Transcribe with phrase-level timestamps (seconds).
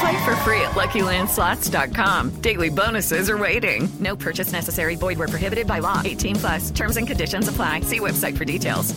[0.00, 2.40] Play for free at LuckyLandSlots.com.
[2.40, 3.88] Daily bonuses are waiting.
[4.00, 4.96] No purchase necessary.
[4.96, 6.00] Void where prohibited by law.
[6.04, 6.70] 18 plus.
[6.70, 7.80] Terms and conditions apply.
[7.80, 8.94] See website for details.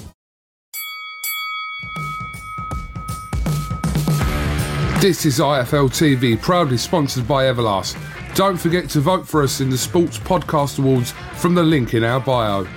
[4.99, 7.95] This is IFL TV, proudly sponsored by Everlast.
[8.33, 12.03] Don't forget to vote for us in the Sports Podcast Awards from the link in
[12.03, 12.67] our bio.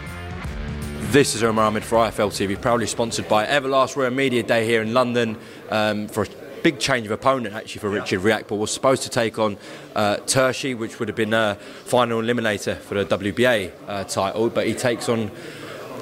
[1.10, 3.96] This is Umar Ahmed for IFL TV, proudly sponsored by Everlast.
[3.96, 5.38] We're a media day here in London
[5.70, 6.26] um, for a
[6.62, 8.58] big change of opponent actually for Richard Riakporhe.
[8.58, 9.56] Was supposed to take on
[9.94, 14.66] uh, Turchi, which would have been a final eliminator for the WBA uh, title, but
[14.66, 15.30] he takes on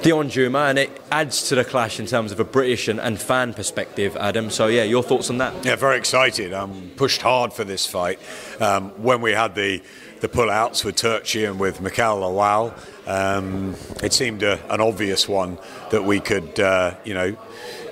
[0.01, 3.19] Deion Jumah, and it adds to the clash in terms of a British and, and
[3.19, 4.49] fan perspective, Adam.
[4.49, 5.65] So, yeah, your thoughts on that?
[5.65, 6.53] Yeah, very excited.
[6.53, 8.17] I'm pushed hard for this fight.
[8.61, 9.81] Um, when we had the
[10.21, 12.73] the pull-outs with Turchi and with Mikael Lawal,
[13.07, 15.57] um, it seemed a, an obvious one
[15.91, 17.37] that we could, uh, you know,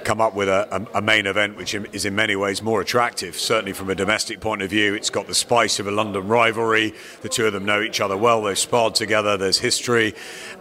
[0.07, 3.35] come up with a, a, main event which is in many ways more attractive.
[3.35, 6.93] Certainly from a domestic point of view, it's got the spice of a London rivalry.
[7.23, 8.43] The two of them know each other well.
[8.43, 9.35] They've sparred together.
[9.35, 10.15] There's history,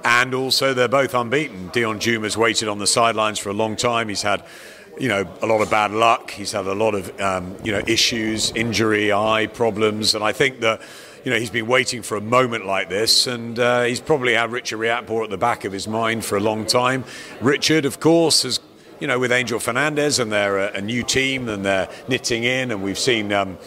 [0.05, 1.71] and also they're both unbeaten.
[1.71, 4.09] Deion Jumah's waited on the sidelines for a long time.
[4.09, 4.43] He's had
[4.99, 6.33] you know, a lot of bad luck.
[6.33, 10.59] He's had a lot of, um, you know, issues, injury, eye problems, and I think
[10.61, 10.81] that,
[11.23, 14.51] you know, he's been waiting for a moment like this, and uh, he's probably had
[14.51, 17.05] Richard Riakporhe at the back of his mind for a long time.
[17.41, 18.59] Richard, of course, has
[19.01, 22.71] you know, with Angel Fernandez and they're a, a new team and they're knitting in,
[22.71, 23.33] and we've seen.
[23.33, 23.59] Um,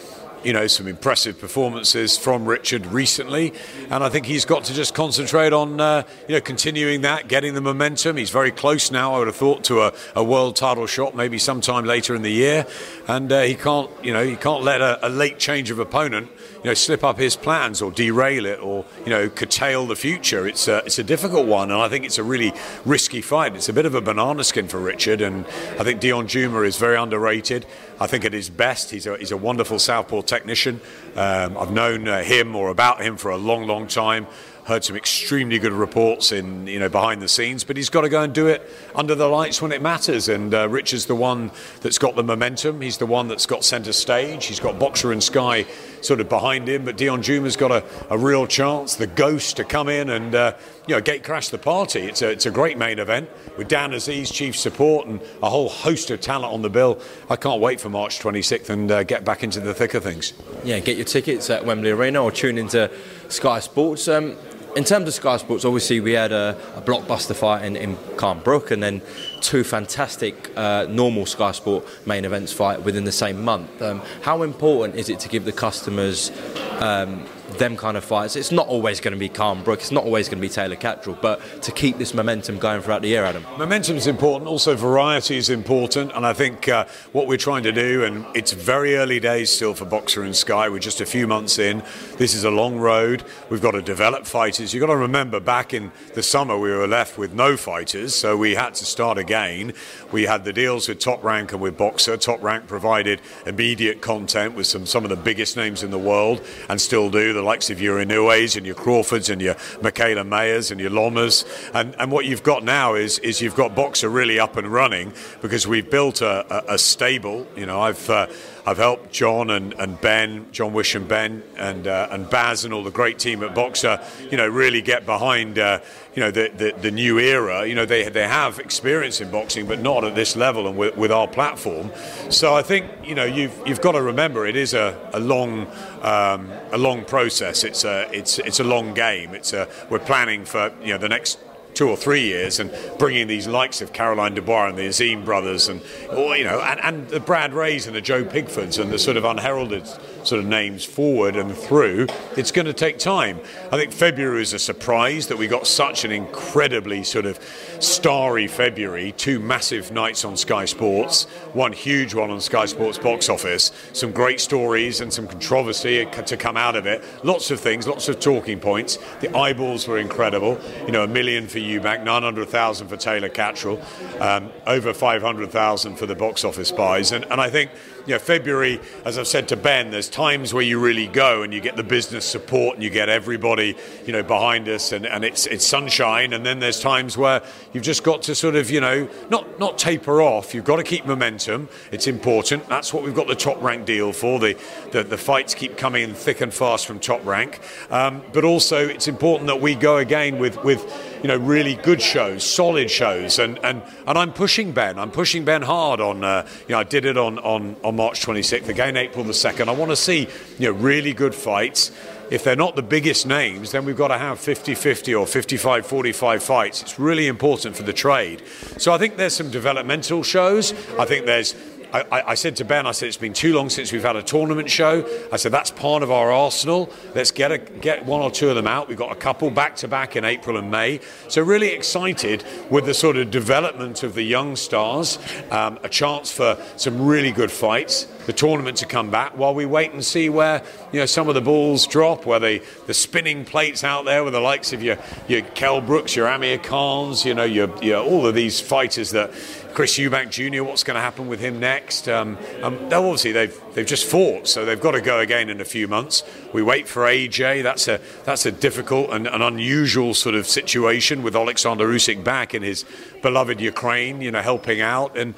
[0.42, 3.52] you know, some impressive performances from Richard recently,
[3.90, 7.54] and I think he's got to just concentrate on, uh, you know, continuing that, getting
[7.54, 8.16] the momentum.
[8.16, 11.38] He's very close now, I would have thought, to a, a world title shot, maybe
[11.38, 12.66] sometime later in the year,
[13.08, 16.28] and uh, he can't, you know, he can't let a, a late change of opponent
[16.62, 20.46] you know, slip up his plans or derail it or, you know, curtail the future.
[20.46, 22.52] It's a, it's a difficult one, and I think it's a really
[22.84, 23.54] risky fight.
[23.56, 25.46] It's a bit of a banana skin for Richard, and
[25.78, 27.64] I think Deion Jumah is very underrated.
[27.98, 30.80] I think at his best, he's a, he's a wonderful southpaw technician.
[31.16, 34.26] Um, I've known uh, him or about him for a long, long time
[34.70, 38.08] heard some extremely good reports in you know behind the scenes, but he's got to
[38.08, 40.28] go and do it under the lights when it matters.
[40.28, 41.50] And uh, Rich is the one
[41.80, 42.80] that's got the momentum.
[42.80, 44.46] He's the one that's got centre stage.
[44.46, 45.66] He's got Boxxer and Sky
[46.02, 48.94] sort of behind him, but Deion Jumah's got a, a real chance.
[48.94, 50.54] The ghost to come in and uh,
[50.86, 52.02] you know gate crash the party.
[52.02, 53.28] It's a it's a great main event
[53.58, 57.00] with Dan Azeez chief support and a whole host of talent on the bill.
[57.28, 60.32] I can't wait for March 26th and uh, get back into the thick of things.
[60.62, 62.88] Yeah, get your tickets at Wembley Arena or tune into
[63.28, 64.06] Sky Sports.
[64.06, 64.36] Um,
[64.76, 67.96] in terms of Sky Sports, obviously we had a, a blockbuster fight in, in
[68.44, 69.02] Brook and then
[69.40, 73.82] two fantastic uh, normal Sky Sport main events fight within the same month.
[73.82, 76.30] Um, how important is it to give the customers
[76.78, 77.26] um,
[77.60, 78.34] them kind of fights.
[78.34, 80.74] It's not always going to be Khan Brook, it's not always going to be Taylor
[80.74, 83.44] Catterall, but to keep this momentum going throughout the year, Adam.
[83.56, 87.72] Momentum is important, also variety is important, and I think uh, what we're trying to
[87.72, 91.28] do, and it's very early days still for Boxxer and Sky, we're just a few
[91.28, 91.82] months in.
[92.16, 93.22] This is a long road.
[93.50, 94.72] We've got to develop fighters.
[94.72, 98.36] You've got to remember back in the summer we were left with no fighters, so
[98.36, 99.74] we had to start again.
[100.10, 102.18] We had the deals with Top Rank and with Boxxer.
[102.18, 106.40] Top Rank provided immediate content with some, some of the biggest names in the world
[106.70, 110.70] and still do the likes of your Inoues and your Crawfords and your Mikaela Mayers
[110.70, 111.44] and your Lomas.
[111.74, 115.12] And, and what you've got now is, is you've got Boxxer really up and running
[115.42, 117.48] because we've built a, a, a stable.
[117.56, 118.08] You know, I've.
[118.08, 118.28] Uh,
[118.66, 122.74] I've helped John and, and Ben, John Wish and Ben, and uh, and Baz and
[122.74, 123.98] all the great team at Boxxer,
[124.30, 125.80] you know, really get behind, uh,
[126.14, 127.66] you know, the, the, the new era.
[127.66, 130.96] You know, they they have experience in boxing, but not at this level and with,
[130.96, 131.92] with our platform.
[132.30, 135.66] So I think you know you've you've got to remember it is a, a long
[136.02, 137.64] um, a long process.
[137.64, 139.34] It's a it's it's a long game.
[139.34, 141.38] It's a we're planning for you know the next
[141.74, 145.68] two or three years and bringing these likes of Caroline Dubois and the Azim brothers
[145.68, 145.80] and
[146.10, 149.16] or, you know and, and the Brad Reas and the Joe Pigfords and the sort
[149.16, 149.88] of unheralded
[150.24, 152.06] sort of names forward and through
[152.36, 153.40] it's going to take time.
[153.72, 157.38] I think February is a surprise that we got such an incredibly sort of
[157.80, 159.12] starry February.
[159.12, 163.72] Two massive nights on Sky Sports one huge one on Sky Sports box office.
[163.92, 167.02] Some great stories and some controversy to come out of it.
[167.24, 168.98] Lots of things lots of talking points.
[169.20, 170.60] The eyeballs were incredible.
[170.86, 173.80] You know a million for Eubank, 900,000 for Taylor Catterall,
[174.20, 177.12] um, over 500,000 for the box office buys.
[177.12, 177.70] And, and I think
[178.06, 181.52] you know, February, as I've said to Ben, there's times where you really go and
[181.52, 183.76] you get the business support and you get everybody,
[184.06, 186.32] you know, behind us and, and it's it's sunshine.
[186.32, 187.42] And then there's times where
[187.72, 190.54] you've just got to sort of, you know, not not taper off.
[190.54, 191.68] You've got to keep momentum.
[191.92, 192.68] It's important.
[192.68, 194.38] That's what we've got the top rank deal for.
[194.38, 194.58] The
[194.92, 197.60] the, the fights keep coming in thick and fast from top rank.
[197.90, 202.00] Um, but also it's important that we go again with with you know really good
[202.00, 204.98] shows, solid shows, and and and I'm pushing Ben.
[204.98, 206.24] I'm pushing Ben hard on.
[206.24, 209.68] Uh, you know, I did it on on on March 26th, again April the 2nd.
[209.68, 210.28] I want to see
[210.58, 211.92] you know really good fights.
[212.30, 215.84] If they're not the biggest names, then we've got to have 50 50 or 55
[215.84, 216.80] 45 fights.
[216.80, 218.42] It's really important for the trade.
[218.78, 220.72] So I think there's some developmental shows.
[220.96, 221.54] I think there's
[221.92, 224.22] I, I, said to Ben, I said it's been too long since we've had a
[224.22, 225.08] tournament show.
[225.32, 226.90] I said that's part of our arsenal.
[227.14, 228.88] Let's get a, get one or two of them out.
[228.88, 231.00] We've got a couple back to back in April and May.
[231.28, 235.18] So really excited with the sort of development of the young stars.
[235.50, 238.04] Um, a chance for some really good fights.
[238.26, 240.62] The tournament to come back while we wait and see where
[240.92, 244.34] you know some of the balls drop, where the, the spinning plates out there with
[244.34, 248.26] the likes of your your Kell Brooks, your Amir Khans, you know your, your all
[248.26, 249.32] of these fighters that
[249.74, 250.64] Chris Eubank Jr.
[250.64, 252.08] What's going to happen with him next?
[252.08, 255.64] Um, um, obviously they've they've just fought, so they've got to go again in a
[255.64, 256.22] few months.
[256.52, 257.62] We wait for AJ.
[257.62, 262.54] That's a that's a difficult and an unusual sort of situation with Alexander Usyk back
[262.54, 262.84] in his
[263.22, 265.34] beloved Ukraine, you know, helping out and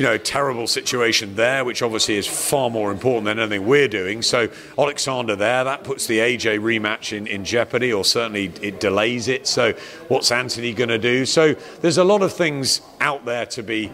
[0.00, 4.22] you know, terrible situation there, which obviously is far more important than anything we're doing.
[4.22, 4.48] So
[4.78, 9.46] Alexander there, that puts the AJ rematch in, in jeopardy, or certainly it delays it.
[9.46, 9.74] So
[10.08, 11.26] what's Anthony going to do?
[11.26, 11.52] So
[11.82, 13.92] there's a lot of things out there to be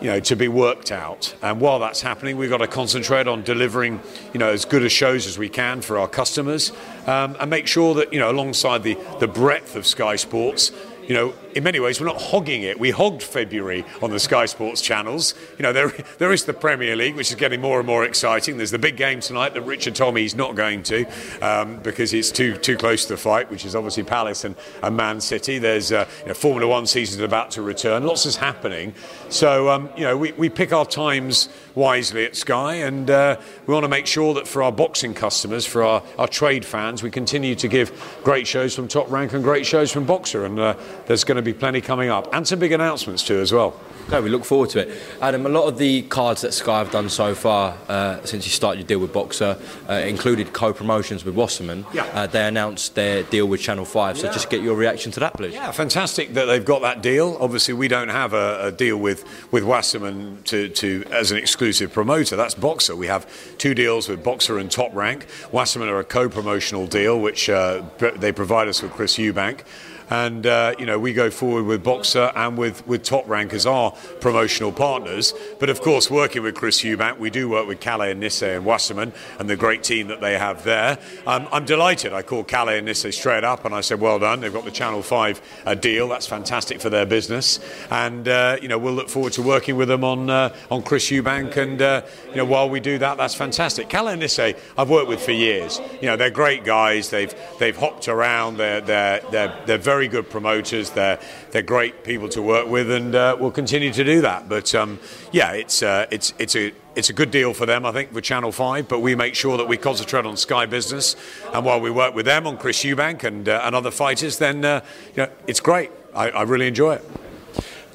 [0.00, 1.34] you know, to be worked out.
[1.42, 4.00] And while that's happening, we've got to concentrate on delivering,
[4.32, 6.70] you know, as good a shows as we can for our customers,
[7.08, 10.70] um, and make sure that, you know, alongside the, the breadth of Sky Sports,
[11.08, 12.78] you know, in many ways, we're not hogging it.
[12.78, 15.34] We hogged February on the Sky Sports channels.
[15.56, 15.88] You know, there,
[16.18, 18.58] there is the Premier League, which is getting more and more exciting.
[18.58, 21.06] There's the big game tonight that Richard Tommey's not going to
[21.40, 24.96] um, because it's too too close to the fight, which is obviously Palace and, and
[24.96, 25.58] Man City.
[25.58, 28.04] There's uh, you know, Formula One season about to return.
[28.04, 28.92] Lots is happening.
[29.30, 33.72] So, um, you know, we, we pick our times wisely at Sky and uh, we
[33.72, 37.10] want to make sure that for our boxing customers, for our, our trade fans, we
[37.10, 40.44] continue to give great shows from Top Rank and great shows from Boxxer.
[40.44, 40.74] And uh,
[41.08, 43.74] there's going to be plenty coming up and some big announcements too as well.
[44.08, 44.98] Okay, we look forward to it.
[45.20, 48.50] Adam, a lot of the cards that Sky have done so far uh, since you
[48.50, 51.84] started your deal with Boxxer uh, included co-promotions with Wasserman.
[51.92, 52.04] Yeah.
[52.04, 54.32] Uh, they announced their deal with Channel 5, so Yeah.
[54.32, 55.52] just get your reaction to that, please.
[55.52, 57.36] Yeah, fantastic that they've got that deal.
[57.38, 61.92] Obviously, we don't have a, a deal with, with Wasserman to, to, as an exclusive
[61.92, 62.34] promoter.
[62.34, 62.96] That's Boxxer.
[62.96, 63.26] We have
[63.58, 65.26] two deals with Boxxer and Top Rank.
[65.52, 67.82] Wasserman are a co-promotional deal, which uh,
[68.16, 69.60] they provide us with Chris Eubank.
[70.10, 73.66] And uh, you know we go forward with Boxxer and with, with Top Rank as
[73.66, 75.34] our promotional partners.
[75.58, 78.64] But of course, working with Chris Eubank, we do work with Kalle and Nisse and
[78.64, 80.98] Wasserman and the great team that they have there.
[81.26, 82.12] Um, I'm delighted.
[82.12, 84.40] I called Kalle and Nisse straight up and I said, "Well done.
[84.40, 86.08] They've got the Channel Five uh, deal.
[86.08, 87.60] That's fantastic for their business."
[87.90, 91.10] And uh, you know we'll look forward to working with them on uh, on Chris
[91.10, 91.56] Eubank.
[91.56, 93.88] And uh, you know while we do that, that's fantastic.
[93.88, 95.80] Kalle and Nisse, I've worked with for years.
[96.00, 97.10] You know they're great guys.
[97.10, 98.56] They've they've hopped around.
[98.58, 100.90] They're they're they're, they're very good promoters.
[100.90, 101.18] They're
[101.50, 104.48] they're great people to work with, and uh, we'll continue to do that.
[104.48, 105.00] But um,
[105.32, 108.20] yeah, it's uh, it's it's a it's a good deal for them, I think, for
[108.20, 111.14] Channel 5, but we make sure that we concentrate on Sky Business.
[111.54, 114.64] And while we work with them on Chris Eubank and, uh, and other fighters, then
[114.64, 115.92] uh, you know, it's great.
[116.12, 117.27] I, I really enjoy it.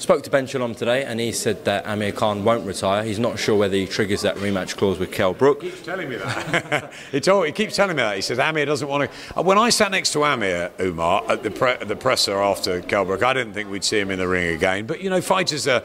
[0.03, 3.05] Spoke to Ben Shalom today, and he said that Amir Khan won't retire.
[3.05, 5.63] He's not sure whether he triggers that rematch clause with Kell Brook.
[5.63, 6.91] He keeps telling me that.
[7.13, 8.17] he, told, he keeps telling me that.
[8.17, 9.39] He says Amir doesn't want to.
[9.39, 13.05] Uh, when I sat next to Amir Umar at the, pre- the presser after Kell
[13.05, 14.85] Brook, I didn't think we'd see him in the ring again.
[14.87, 15.83] But you know, fighters are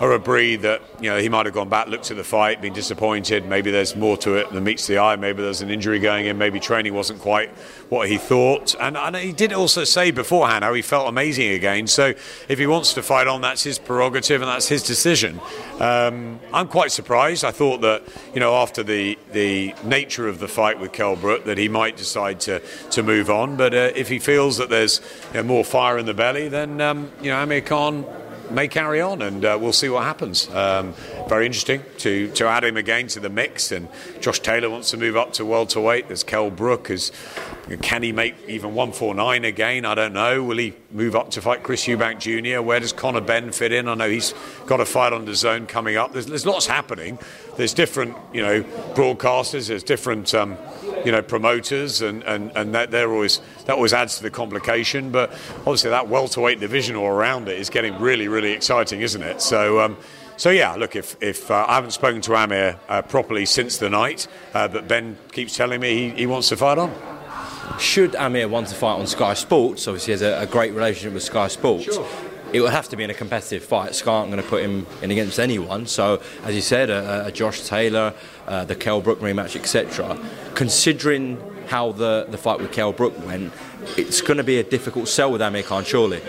[0.00, 2.62] are a breed that you know he might have gone back, looked at the fight,
[2.62, 3.44] been disappointed.
[3.46, 5.16] Maybe there's more to it than meets the eye.
[5.16, 6.38] Maybe there's an injury going in.
[6.38, 7.50] Maybe training wasn't quite
[7.90, 8.74] what he thought.
[8.80, 11.86] And, and he did also say beforehand how he felt amazing again.
[11.86, 12.14] So
[12.48, 15.38] if he wants to fight on, that's his prerogative and that's his decision.
[15.80, 17.44] Um, I'm quite surprised.
[17.44, 18.02] I thought that
[18.32, 21.98] you know after the the nature of the fight with Kell Brook that he might
[21.98, 23.56] decide to to move on.
[23.56, 25.02] But uh, if he feels that there's
[25.34, 28.06] you know, more fire in the belly, then um, you know Amir Khan
[28.50, 30.48] may carry on, and uh, we'll see what happens.
[30.50, 30.94] Um,
[31.28, 33.72] very interesting to, to add him again to the mix.
[33.72, 33.88] And
[34.20, 36.08] Josh Taylor wants to move up to welterweight.
[36.08, 36.90] There's Kell Brook.
[36.90, 37.12] Is,
[37.82, 39.84] can he make even 149 again?
[39.84, 40.42] I don't know.
[40.42, 42.62] Will he move up to fight Chris Eubank Jr.?
[42.62, 43.88] Where does Conor Benn fit in?
[43.88, 44.34] I know he's
[44.66, 46.12] got a fight on DAZN coming up.
[46.12, 47.18] There's, there's lots happening.
[47.56, 48.62] There's different, you know,
[48.94, 49.68] broadcasters.
[49.68, 50.34] There's different.
[50.34, 50.56] Um,
[51.04, 55.10] you know promoters and and and that they're always that always adds to the complication
[55.10, 55.30] but
[55.60, 59.80] obviously that welterweight division all around it is getting really really exciting isn't it so
[59.80, 59.96] um,
[60.36, 63.90] so yeah, look, if, if uh, I haven't spoken to Amir uh, properly since the
[63.90, 66.90] night, uh, but Ben keeps telling me he, he wants to fight on.
[67.78, 71.12] Should Amir want to fight on Sky Sports, obviously he has a, a great relationship
[71.12, 71.84] with Sky Sports.
[71.84, 73.94] Sure it would have to be in a competitive fight.
[73.94, 75.86] Sky aren't going to put him in against anyone.
[75.86, 78.14] So, as you said, a, a Josh Taylor,
[78.46, 80.18] uh, the Kell Brook rematch, etc.
[80.54, 83.52] Considering how the, the fight with Kell Brook went,
[83.96, 86.20] it's going to be a difficult sell with Amir Khan, surely.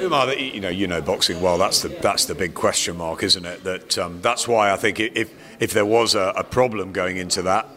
[0.53, 1.57] You know, you know boxing well.
[1.57, 3.63] That's the that's the big question mark, isn't it?
[3.63, 7.41] That um, that's why I think if if there was a, a problem going into
[7.43, 7.67] that,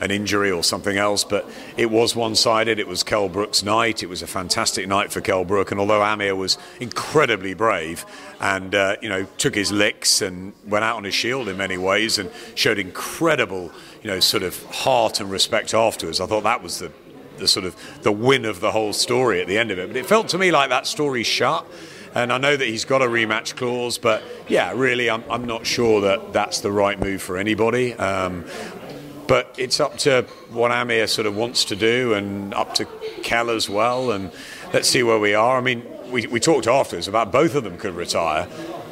[0.00, 2.78] an injury or something else, but it was one sided.
[2.78, 4.02] It was Kell Brook's night.
[4.02, 5.70] It was a fantastic night for Kell Brook.
[5.70, 8.06] And although Amir was incredibly brave
[8.40, 11.76] and, uh, you know, took his licks and went out on his shield in many
[11.76, 13.70] ways and showed incredible,
[14.02, 16.90] you know, sort of heart and respect afterwards, I thought that was the,
[17.36, 19.88] the sort of the win of the whole story at the end of it.
[19.88, 21.66] But it felt to me like that story shut.
[22.12, 25.64] And I know that he's got a rematch clause, but yeah, really, I'm, I'm not
[25.64, 27.94] sure that that's the right move for anybody.
[27.94, 28.46] Um,
[29.30, 32.84] but it's up to what Amir sort of wants to do and up to
[33.22, 34.10] Kell as well.
[34.10, 34.32] And
[34.72, 35.56] let's see where we are.
[35.56, 38.48] I mean, we, we talked afterwards about both of them could retire.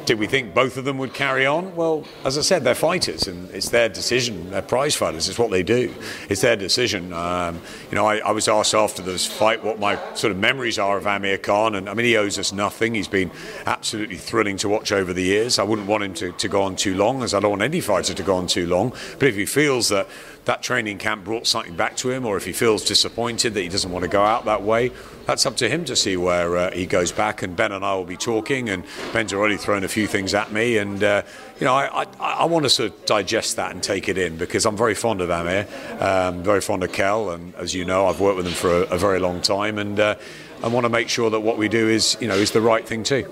[0.09, 1.75] Did we think both of them would carry on?
[1.75, 4.49] Well, as I said, they're fighters, and it's their decision.
[4.49, 5.29] They're prize fighters.
[5.29, 5.93] It's what they do.
[6.29, 7.13] It's their decision.
[7.13, 7.61] Um,
[7.91, 10.97] you know, I, I, was asked after this fight what my sort of memories are
[10.97, 12.95] of Amir Khan, and I mean, he owes us nothing.
[12.95, 13.29] He's been
[13.67, 15.59] absolutely thrilling to watch over the years.
[15.59, 17.79] I wouldn't want him to, to go on too long, as I don't want any
[17.79, 18.89] fighter to go on too long.
[19.19, 20.07] But if he feels that
[20.45, 23.69] that training camp brought something back to him, or if he feels disappointed that he
[23.69, 24.91] doesn't want to go out that way,
[25.25, 27.41] that's up to him to see where uh, he goes back.
[27.43, 30.51] And Ben and I will be talking, and Ben's already thrown a few things at
[30.51, 31.21] me, and uh,
[31.59, 34.37] you know I, I, I, want to sort of digest that and take it in
[34.37, 35.67] because I'm very fond of Amir,
[35.99, 38.95] um, very fond of Kell, and as you know, I've worked with him for a,
[38.95, 40.15] a very long time, and uh,
[40.63, 42.85] I want to make sure that what we do is you know is the right
[42.87, 43.25] thing too.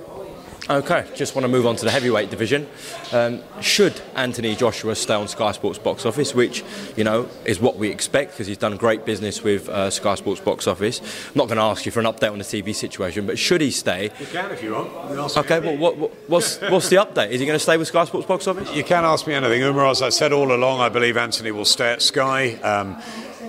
[0.70, 2.68] Okay, just want to move on to the heavyweight division.
[3.14, 6.62] Um, should Anthony Joshua stay on Sky Sports box office, which
[6.98, 10.42] you know is what we expect because he's done great business with uh, Sky Sports
[10.42, 11.00] box office.
[11.00, 13.62] I'm not going to ask you for an update on the TV situation, but should
[13.62, 14.12] he stay?
[14.20, 15.38] You can if you want.
[15.38, 17.30] Okay, well, what, what, what's what's the update?
[17.30, 18.74] Is he going to stay with Sky Sports box office?
[18.76, 19.86] You can ask me anything, Umar.
[19.86, 22.56] As I said all along, I believe Anthony will stay at Sky.
[22.56, 23.02] Um,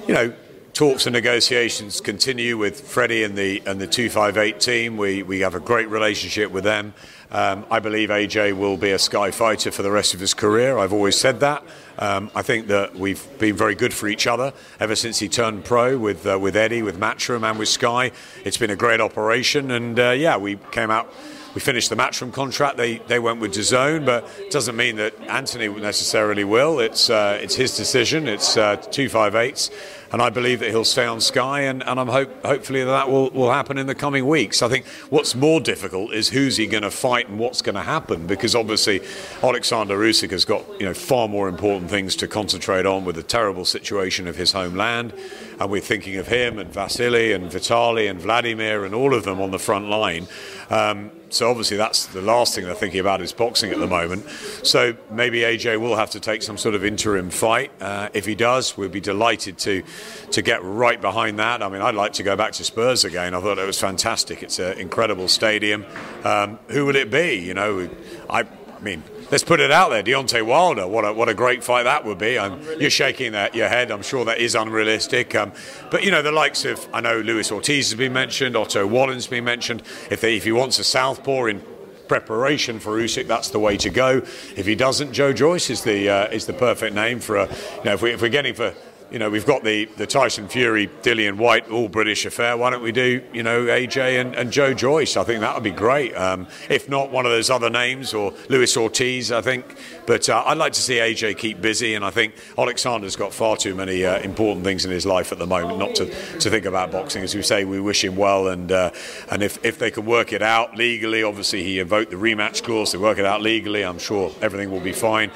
[0.06, 0.32] you know
[0.78, 4.96] talks and negotiations continue with Freddie and the and the 258 team.
[4.96, 6.94] We we have a great relationship with them.
[7.32, 10.78] Um, I believe AJ will be a Sky fighter for the rest of his career.
[10.78, 11.64] I've always said that.
[11.98, 15.64] Um, I think that we've been very good for each other ever since he turned
[15.64, 18.12] pro with uh, with Eddie, with Matchroom, and with Sky.
[18.44, 21.12] It's been a great operation, and uh, yeah, we came out
[21.54, 22.76] we finished the Matchroom contract.
[22.76, 26.78] They they went with DAZN, but it doesn't mean that Anthony necessarily will.
[26.78, 28.28] It's uh, it's his decision.
[28.28, 29.70] It's uh, two five eights,
[30.12, 33.30] and I believe that he'll stay on Sky, and, and I'm hope hopefully that, will
[33.30, 34.62] will happen in the coming weeks.
[34.62, 37.82] I think what's more difficult is who's he going to fight and what's going to
[37.82, 39.00] happen because obviously
[39.42, 43.22] Alexander Usyk has got you know far more important things to concentrate on with the
[43.22, 45.12] terrible situation of his homeland,
[45.60, 49.40] and we're thinking of him and Vasily and Vitali and Vladimir and all of them
[49.40, 50.26] on the front line.
[50.70, 54.28] Um, so obviously that's the last thing they're thinking about is boxing at the moment.
[54.62, 57.70] So maybe AJ will have to take some sort of interim fight.
[57.80, 59.82] Uh, if he does, we'll be delighted to
[60.30, 61.62] to get right behind that.
[61.62, 63.34] I mean, I'd like to go back to Spurs again.
[63.34, 64.42] I thought it was fantastic.
[64.42, 65.84] It's an incredible stadium.
[66.24, 67.34] Um, who will it be?
[67.34, 67.90] You know,
[68.30, 70.02] I, I mean let's put it out there.
[70.02, 72.38] Deontay Wilder, what a, what a great fight that would be.
[72.38, 73.90] I'm, you're shaking that, your head.
[73.90, 75.34] I'm sure that is unrealistic.
[75.34, 75.52] Um,
[75.90, 79.26] but, you know, the likes of, I know Luis Ortiz has been mentioned, Otto Wallin's
[79.26, 79.82] been mentioned.
[80.10, 81.62] If, they, if he wants a southpaw in
[82.08, 84.22] preparation for Usyk, that's the way to go.
[84.56, 87.46] If he doesn't, Joe Joyce is the uh, is the perfect name for a.
[87.46, 88.74] You know, if, we, if we're getting for
[89.10, 92.56] you know, we've got the, the Tyson Fury, Dillian Whyte, all British affair.
[92.56, 95.16] Why don't we do, you know, AJ and, and Joe Joyce?
[95.16, 96.14] I think that would be great.
[96.14, 99.78] Um, if not, one of those other names or Luis Ortiz, I think.
[100.06, 103.56] But uh, I'd like to see AJ keep busy, and I think Alexander's got far
[103.56, 106.06] too many uh, important things in his life at the moment not to,
[106.38, 107.22] to think about boxing.
[107.22, 108.90] As we say, we wish him well, and uh,
[109.30, 112.92] and if, if they can work it out legally, obviously he invoked the rematch clause,
[112.92, 115.30] they work it out legally, I'm sure everything will be fine.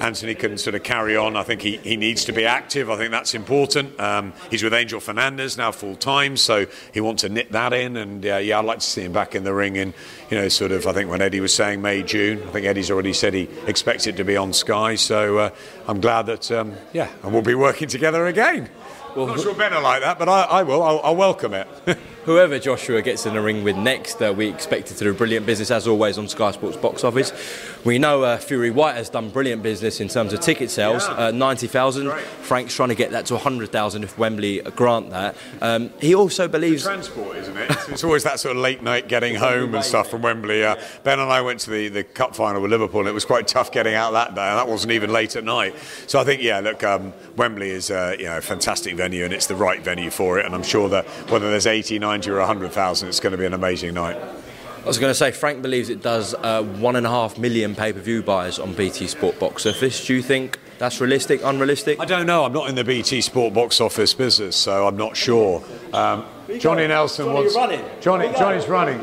[0.00, 1.36] Anthony can sort of carry on.
[1.36, 2.90] I think he, he needs to be active.
[2.90, 3.98] I think that's important.
[3.98, 7.96] Um, he's with Angel Fernandez now full time, so he wants to knit that in.
[7.96, 9.94] And uh, yeah, I'd like to see him back in the ring in,
[10.30, 10.86] you know, sort of.
[10.86, 14.06] I think when Eddie was saying May June, I think Eddie's already said he expects
[14.06, 14.94] it to be on Sky.
[14.96, 15.50] So uh,
[15.86, 18.68] I'm glad that um, yeah, and we'll be working together again.
[19.14, 20.82] Well, I'm not sure Ben will like that, but I, I will.
[20.82, 21.66] I'll, I'll welcome it.
[22.26, 25.46] whoever Joshua gets in the ring with next, uh, we expect it to do brilliant
[25.46, 27.32] business as always on Sky Sports box office.
[27.84, 31.30] We know uh, Fury Whyte has done brilliant business in terms of ticket sales, uh,
[31.30, 32.10] 90,000.
[32.42, 35.36] Frank's trying to get that to 100,000 if Wembley grant that.
[35.62, 36.82] Um, he also believes.
[36.82, 37.70] Transport, isn't it?
[37.88, 40.64] It's, always that sort of late night getting home and stuff from Wembley.
[40.64, 43.24] Uh, ben and I went to the, the cup final with Liverpool and it was
[43.24, 45.76] quite tough getting out that day, and that wasn't even late at night.
[46.08, 49.32] So I think, yeah, look, um, Wembley is uh, you know, a fantastic venue and
[49.32, 52.38] it's the right venue for it, and I'm sure that whether there's 80, 90, or
[52.38, 54.16] 100,000, it's going to be an amazing night.
[54.16, 57.74] I was going to say, Frank believes it does uh, one and a half million
[57.74, 60.06] pay per view buyers on BT Sport box office.
[60.06, 62.00] Do you think that's realistic, unrealistic?
[62.00, 62.44] I don't know.
[62.44, 65.62] I'm not in the BT Sport box office business, so I'm not sure.
[65.92, 66.24] Um,
[66.58, 67.54] Johnny Nelson Johnny wants.
[67.54, 67.84] running.
[68.00, 69.00] Johnny, Johnny's running.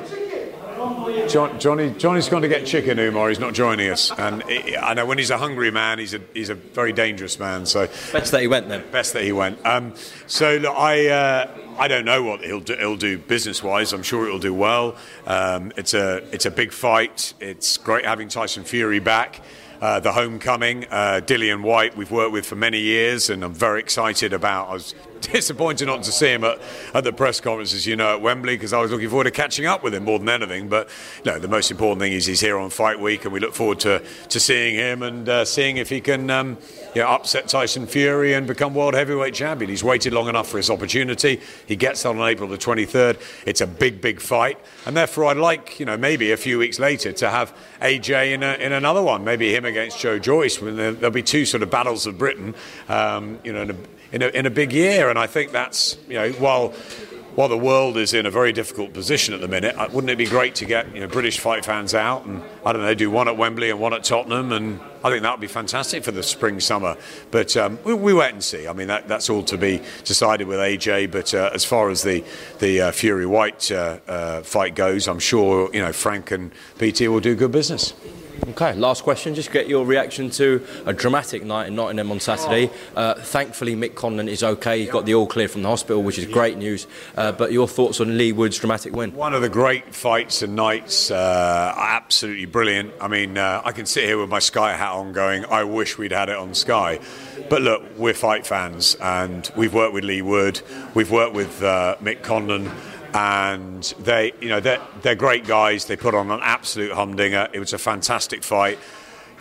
[1.28, 3.30] John, Johnny, Johnny's going to get chicken, Umar.
[3.30, 6.22] He's not joining us, and I I know when he's a hungry man, he's a
[6.34, 7.66] he's a very dangerous man.
[7.66, 8.84] So best that he went then.
[8.92, 9.66] Best that he went.
[9.66, 9.96] Um,
[10.28, 13.94] so look, I uh, I don't know what he'll do, he'll do business wise.
[13.94, 14.96] I'm sure it'll do well.
[15.26, 17.34] Um, it's a it's a big fight.
[17.40, 19.42] It's great having Tyson Fury back.
[19.82, 23.82] Uh, the homecoming, uh, Dillian Whyte, we've worked with for many years, and I'm very
[23.82, 24.70] excited about.
[24.70, 24.96] I was
[25.32, 26.62] disappointed not to see him at,
[26.94, 29.66] at the press conferences, you know, at Wembley, because I was looking forward to catching
[29.66, 30.70] up with him more than anything.
[30.70, 30.90] But
[31.26, 33.82] no, the most important thing is he's here on Fight Week, and we look forward
[33.82, 36.58] to, to seeing him and uh, seeing if he can um,
[36.96, 39.70] you know, upset Tyson Fury and become world heavyweight champion.
[39.70, 41.42] He's waited long enough for his opportunity.
[41.68, 43.20] He gets on on April the 23rd.
[43.46, 46.80] It's a big, big fight, and therefore I'd like, you know, maybe a few weeks
[46.80, 50.62] later to have AJ in, a, in another one, maybe him against Joe Joyce.
[50.62, 52.56] When there, will be two sort of battles of Britain,
[52.90, 53.76] um, you know, in a,
[54.14, 56.74] in a, in a big year, and I think that's, you know, while
[57.36, 60.18] while the world is in a very difficult position at the minute, uh, wouldn't it
[60.18, 63.10] be great to get you know, British fight fans out and I don't know, do
[63.10, 66.12] one at Wembley and one at Tottenham, and I think that would be fantastic for
[66.12, 66.96] the spring summer.
[67.32, 68.68] But um, we, we, wait and see.
[68.68, 71.12] I mean, that, that's all to be decided with AJ.
[71.12, 72.24] But uh, as far as the
[72.60, 77.08] the uh, Fury Whyte uh, uh, fight goes, I'm sure you know Frank and BT
[77.08, 77.94] will do good business.
[78.50, 79.36] Okay, last question.
[79.36, 82.70] Just get your reaction to a dramatic night in Nottingham on Saturday.
[82.94, 84.82] Uh, thankfully, Mick Conlan is okay.
[84.82, 86.86] He got the all clear from the hospital, which is great news.
[87.16, 89.14] Uh, but your thoughts on Leigh Wood's dramatic win?
[89.14, 91.10] One of the great fights and nights.
[91.10, 92.94] Uh, absolutely brilliant.
[93.00, 95.98] I mean, uh, I can sit here with my Sky hat on going, I wish
[95.98, 97.00] we'd had it on Sky.
[97.50, 100.62] But look, we're fight fans and we've worked with Leigh Wood,
[100.94, 102.70] we've worked with uh, Mick Conlan
[103.14, 105.86] and they, you know, they're, they're great guys.
[105.86, 107.48] They put on an absolute humdinger.
[107.54, 108.80] It was a fantastic fight.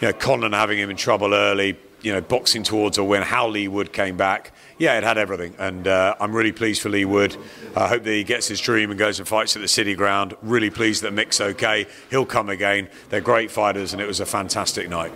[0.01, 3.23] You know, Conlan having him in trouble early, you know, boxing towards a win.
[3.23, 4.53] How Leigh Wood came back.
[4.79, 7.37] Yeah, it had everything, and uh, I'm really pleased for Leigh Wood.
[7.77, 10.35] I hope that he gets his dream and goes and fights at the City Ground.
[10.43, 11.87] Really pleased that Mick's okay.
[12.11, 12.89] He'll come again.
[13.09, 15.13] They're great fighters, and it was a fantastic night.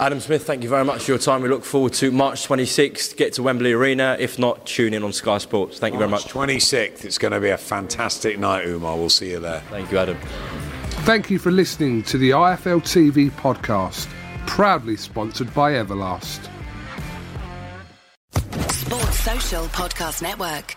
[0.00, 1.40] Adam Smith, thank you very much for your time.
[1.40, 3.16] We look forward to March 26th.
[3.16, 4.16] Get to Wembley Arena.
[4.18, 5.78] If not, tune in on Sky Sports.
[5.78, 6.24] Thank you very much.
[6.24, 7.04] 26th.
[7.04, 8.96] It's going to be a fantastic night, Umar.
[8.96, 9.60] We'll see you there.
[9.70, 10.18] Thank you, Adam.
[11.04, 14.08] Thank you for listening to the IFL TV podcast,
[14.46, 16.50] proudly sponsored by Everlast.
[18.72, 20.76] Sports Social Podcast Network.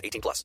[0.03, 0.43] 18 plus.